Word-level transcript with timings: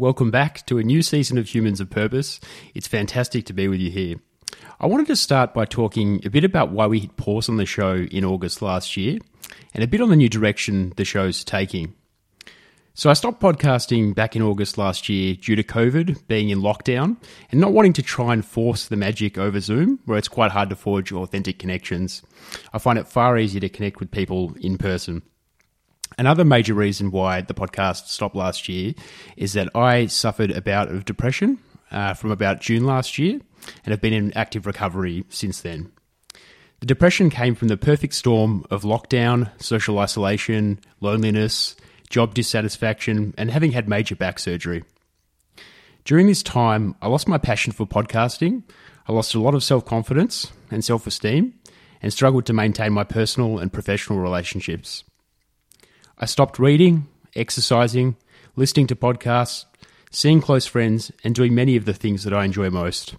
Welcome 0.00 0.30
back 0.30 0.64
to 0.64 0.78
a 0.78 0.82
new 0.82 1.02
season 1.02 1.36
of 1.36 1.46
Humans 1.54 1.78
of 1.78 1.90
Purpose. 1.90 2.40
It's 2.74 2.88
fantastic 2.88 3.44
to 3.44 3.52
be 3.52 3.68
with 3.68 3.80
you 3.80 3.90
here. 3.90 4.16
I 4.80 4.86
wanted 4.86 5.08
to 5.08 5.14
start 5.14 5.52
by 5.52 5.66
talking 5.66 6.22
a 6.24 6.30
bit 6.30 6.42
about 6.42 6.70
why 6.70 6.86
we 6.86 7.00
hit 7.00 7.18
pause 7.18 7.50
on 7.50 7.58
the 7.58 7.66
show 7.66 7.96
in 7.96 8.24
August 8.24 8.62
last 8.62 8.96
year 8.96 9.18
and 9.74 9.84
a 9.84 9.86
bit 9.86 10.00
on 10.00 10.08
the 10.08 10.16
new 10.16 10.30
direction 10.30 10.94
the 10.96 11.04
show's 11.04 11.44
taking. 11.44 11.94
So 12.94 13.10
I 13.10 13.12
stopped 13.12 13.42
podcasting 13.42 14.14
back 14.14 14.34
in 14.34 14.40
August 14.40 14.78
last 14.78 15.10
year 15.10 15.34
due 15.34 15.54
to 15.54 15.62
COVID, 15.62 16.26
being 16.26 16.48
in 16.48 16.62
lockdown, 16.62 17.18
and 17.50 17.60
not 17.60 17.74
wanting 17.74 17.92
to 17.92 18.02
try 18.02 18.32
and 18.32 18.42
force 18.42 18.88
the 18.88 18.96
magic 18.96 19.36
over 19.36 19.60
Zoom, 19.60 20.00
where 20.06 20.16
it's 20.16 20.28
quite 20.28 20.52
hard 20.52 20.70
to 20.70 20.76
forge 20.76 21.12
authentic 21.12 21.58
connections. 21.58 22.22
I 22.72 22.78
find 22.78 22.98
it 22.98 23.06
far 23.06 23.36
easier 23.36 23.60
to 23.60 23.68
connect 23.68 24.00
with 24.00 24.10
people 24.10 24.56
in 24.62 24.78
person. 24.78 25.20
Another 26.20 26.44
major 26.44 26.74
reason 26.74 27.10
why 27.12 27.40
the 27.40 27.54
podcast 27.54 28.08
stopped 28.08 28.36
last 28.36 28.68
year 28.68 28.92
is 29.38 29.54
that 29.54 29.74
I 29.74 30.04
suffered 30.04 30.50
a 30.50 30.60
bout 30.60 30.90
of 30.90 31.06
depression 31.06 31.58
uh, 31.90 32.12
from 32.12 32.30
about 32.30 32.60
June 32.60 32.84
last 32.84 33.16
year 33.16 33.40
and 33.86 33.90
have 33.90 34.02
been 34.02 34.12
in 34.12 34.36
active 34.36 34.66
recovery 34.66 35.24
since 35.30 35.62
then. 35.62 35.90
The 36.80 36.86
depression 36.86 37.30
came 37.30 37.54
from 37.54 37.68
the 37.68 37.78
perfect 37.78 38.12
storm 38.12 38.66
of 38.70 38.82
lockdown, 38.82 39.50
social 39.62 39.98
isolation, 39.98 40.80
loneliness, 41.00 41.74
job 42.10 42.34
dissatisfaction, 42.34 43.32
and 43.38 43.50
having 43.50 43.72
had 43.72 43.88
major 43.88 44.14
back 44.14 44.38
surgery. 44.38 44.84
During 46.04 46.26
this 46.26 46.42
time, 46.42 46.96
I 47.00 47.08
lost 47.08 47.28
my 47.28 47.38
passion 47.38 47.72
for 47.72 47.86
podcasting, 47.86 48.64
I 49.08 49.12
lost 49.12 49.34
a 49.34 49.40
lot 49.40 49.54
of 49.54 49.64
self 49.64 49.86
confidence 49.86 50.52
and 50.70 50.84
self 50.84 51.06
esteem, 51.06 51.54
and 52.02 52.12
struggled 52.12 52.44
to 52.44 52.52
maintain 52.52 52.92
my 52.92 53.04
personal 53.04 53.58
and 53.58 53.72
professional 53.72 54.18
relationships. 54.18 55.04
I 56.22 56.26
stopped 56.26 56.58
reading, 56.58 57.08
exercising, 57.34 58.14
listening 58.54 58.86
to 58.88 58.94
podcasts, 58.94 59.64
seeing 60.10 60.42
close 60.42 60.66
friends, 60.66 61.10
and 61.24 61.34
doing 61.34 61.54
many 61.54 61.76
of 61.76 61.86
the 61.86 61.94
things 61.94 62.24
that 62.24 62.34
I 62.34 62.44
enjoy 62.44 62.68
most. 62.68 63.14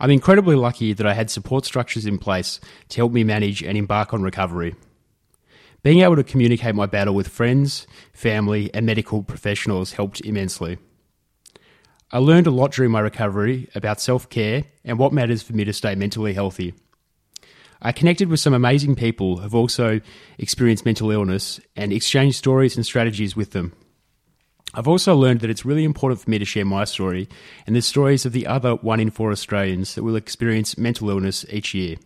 I'm 0.00 0.10
incredibly 0.10 0.56
lucky 0.56 0.94
that 0.94 1.06
I 1.06 1.12
had 1.12 1.30
support 1.30 1.66
structures 1.66 2.06
in 2.06 2.16
place 2.16 2.60
to 2.88 2.96
help 2.96 3.12
me 3.12 3.24
manage 3.24 3.62
and 3.62 3.76
embark 3.76 4.14
on 4.14 4.22
recovery. 4.22 4.74
Being 5.82 6.00
able 6.00 6.16
to 6.16 6.24
communicate 6.24 6.74
my 6.74 6.86
battle 6.86 7.14
with 7.14 7.28
friends, 7.28 7.86
family, 8.14 8.72
and 8.72 8.86
medical 8.86 9.22
professionals 9.22 9.92
helped 9.92 10.22
immensely. 10.22 10.78
I 12.10 12.18
learned 12.18 12.46
a 12.46 12.52
lot 12.52 12.72
during 12.72 12.90
my 12.90 13.00
recovery 13.00 13.68
about 13.74 14.00
self 14.00 14.30
care 14.30 14.64
and 14.82 14.98
what 14.98 15.12
matters 15.12 15.42
for 15.42 15.52
me 15.52 15.64
to 15.64 15.74
stay 15.74 15.94
mentally 15.94 16.32
healthy. 16.32 16.72
I 17.86 17.92
connected 17.92 18.30
with 18.30 18.40
some 18.40 18.54
amazing 18.54 18.96
people 18.96 19.36
who've 19.36 19.54
also 19.54 20.00
experienced 20.38 20.86
mental 20.86 21.10
illness 21.10 21.60
and 21.76 21.92
exchanged 21.92 22.38
stories 22.38 22.76
and 22.76 22.86
strategies 22.86 23.36
with 23.36 23.50
them. 23.50 23.74
I've 24.72 24.88
also 24.88 25.14
learned 25.14 25.40
that 25.40 25.50
it's 25.50 25.66
really 25.66 25.84
important 25.84 26.22
for 26.22 26.30
me 26.30 26.38
to 26.38 26.46
share 26.46 26.64
my 26.64 26.84
story 26.84 27.28
and 27.66 27.76
the 27.76 27.82
stories 27.82 28.24
of 28.24 28.32
the 28.32 28.46
other 28.46 28.76
one 28.76 29.00
in 29.00 29.10
four 29.10 29.30
Australians 29.32 29.94
that 29.94 30.02
will 30.02 30.16
experience 30.16 30.78
mental 30.78 31.10
illness 31.10 31.44
each 31.50 31.74
year. 31.74 31.96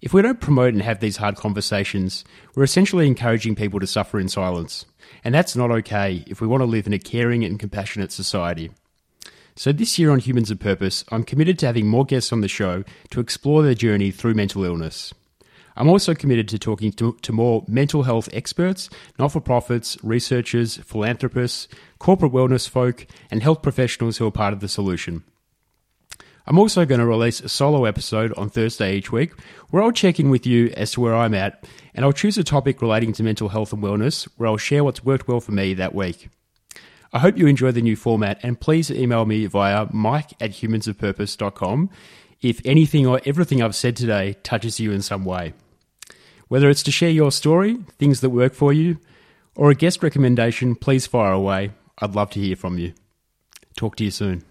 If 0.00 0.12
we 0.12 0.20
don't 0.20 0.40
promote 0.40 0.74
and 0.74 0.82
have 0.82 0.98
these 0.98 1.18
hard 1.18 1.36
conversations, 1.36 2.24
we're 2.56 2.64
essentially 2.64 3.06
encouraging 3.06 3.54
people 3.54 3.78
to 3.78 3.86
suffer 3.86 4.18
in 4.18 4.28
silence. 4.28 4.84
And 5.22 5.32
that's 5.32 5.54
not 5.54 5.70
okay 5.70 6.24
if 6.26 6.40
we 6.40 6.48
want 6.48 6.62
to 6.62 6.66
live 6.66 6.88
in 6.88 6.92
a 6.92 6.98
caring 6.98 7.44
and 7.44 7.60
compassionate 7.60 8.10
society. 8.10 8.72
So, 9.62 9.70
this 9.70 9.96
year 9.96 10.10
on 10.10 10.18
Humans 10.18 10.50
of 10.50 10.58
Purpose, 10.58 11.04
I'm 11.12 11.22
committed 11.22 11.56
to 11.60 11.66
having 11.66 11.86
more 11.86 12.04
guests 12.04 12.32
on 12.32 12.40
the 12.40 12.48
show 12.48 12.82
to 13.10 13.20
explore 13.20 13.62
their 13.62 13.76
journey 13.76 14.10
through 14.10 14.34
mental 14.34 14.64
illness. 14.64 15.14
I'm 15.76 15.88
also 15.88 16.16
committed 16.16 16.48
to 16.48 16.58
talking 16.58 16.90
to, 16.94 17.16
to 17.22 17.32
more 17.32 17.64
mental 17.68 18.02
health 18.02 18.28
experts, 18.32 18.90
not 19.20 19.30
for 19.30 19.40
profits, 19.40 19.96
researchers, 20.02 20.78
philanthropists, 20.78 21.68
corporate 22.00 22.32
wellness 22.32 22.68
folk, 22.68 23.06
and 23.30 23.40
health 23.40 23.62
professionals 23.62 24.16
who 24.16 24.26
are 24.26 24.32
part 24.32 24.52
of 24.52 24.58
the 24.58 24.66
solution. 24.66 25.22
I'm 26.44 26.58
also 26.58 26.84
going 26.84 26.98
to 26.98 27.06
release 27.06 27.40
a 27.40 27.48
solo 27.48 27.84
episode 27.84 28.32
on 28.32 28.50
Thursday 28.50 28.96
each 28.96 29.12
week 29.12 29.30
where 29.70 29.80
I'll 29.80 29.92
check 29.92 30.18
in 30.18 30.28
with 30.28 30.44
you 30.44 30.72
as 30.76 30.90
to 30.90 31.00
where 31.00 31.14
I'm 31.14 31.34
at, 31.34 31.68
and 31.94 32.04
I'll 32.04 32.12
choose 32.12 32.36
a 32.36 32.42
topic 32.42 32.82
relating 32.82 33.12
to 33.12 33.22
mental 33.22 33.50
health 33.50 33.72
and 33.72 33.80
wellness 33.80 34.26
where 34.38 34.48
I'll 34.48 34.56
share 34.56 34.82
what's 34.82 35.04
worked 35.04 35.28
well 35.28 35.38
for 35.38 35.52
me 35.52 35.72
that 35.74 35.94
week. 35.94 36.30
I 37.12 37.18
hope 37.18 37.36
you 37.36 37.46
enjoy 37.46 37.72
the 37.72 37.82
new 37.82 37.96
format 37.96 38.40
and 38.42 38.58
please 38.58 38.90
email 38.90 39.26
me 39.26 39.44
via 39.46 39.86
mike 39.92 40.32
at 40.40 40.52
humansofpurpose.com 40.52 41.90
if 42.40 42.60
anything 42.64 43.06
or 43.06 43.20
everything 43.26 43.62
I've 43.62 43.76
said 43.76 43.96
today 43.96 44.36
touches 44.42 44.80
you 44.80 44.92
in 44.92 45.02
some 45.02 45.24
way. 45.24 45.52
Whether 46.48 46.70
it's 46.70 46.82
to 46.84 46.90
share 46.90 47.10
your 47.10 47.30
story, 47.30 47.78
things 47.98 48.20
that 48.20 48.30
work 48.30 48.54
for 48.54 48.72
you, 48.72 48.98
or 49.54 49.70
a 49.70 49.74
guest 49.74 50.02
recommendation, 50.02 50.74
please 50.74 51.06
fire 51.06 51.32
away. 51.32 51.72
I'd 51.98 52.14
love 52.14 52.30
to 52.30 52.40
hear 52.40 52.56
from 52.56 52.78
you. 52.78 52.94
Talk 53.76 53.96
to 53.96 54.04
you 54.04 54.10
soon. 54.10 54.44